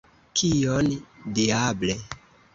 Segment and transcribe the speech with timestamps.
[0.39, 0.89] Kion,
[1.37, 1.95] diable!